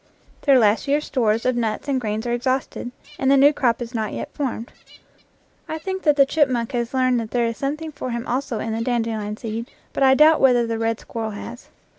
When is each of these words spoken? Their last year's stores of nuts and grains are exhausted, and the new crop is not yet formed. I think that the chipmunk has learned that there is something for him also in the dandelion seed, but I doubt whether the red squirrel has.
Their 0.41 0.57
last 0.57 0.87
year's 0.87 1.05
stores 1.05 1.45
of 1.45 1.55
nuts 1.55 1.87
and 1.87 2.01
grains 2.01 2.25
are 2.25 2.33
exhausted, 2.33 2.91
and 3.19 3.29
the 3.29 3.37
new 3.37 3.53
crop 3.53 3.83
is 3.83 3.93
not 3.93 4.13
yet 4.13 4.33
formed. 4.33 4.71
I 5.69 5.77
think 5.77 6.01
that 6.01 6.15
the 6.15 6.25
chipmunk 6.25 6.71
has 6.71 6.95
learned 6.95 7.19
that 7.19 7.29
there 7.29 7.45
is 7.45 7.57
something 7.57 7.91
for 7.91 8.09
him 8.09 8.25
also 8.25 8.57
in 8.57 8.73
the 8.73 8.81
dandelion 8.81 9.37
seed, 9.37 9.69
but 9.93 10.01
I 10.01 10.15
doubt 10.15 10.41
whether 10.41 10.65
the 10.65 10.79
red 10.79 10.99
squirrel 10.99 11.29
has. 11.29 11.69